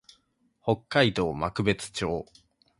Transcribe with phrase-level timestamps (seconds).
[0.63, 2.25] 北海道幕別町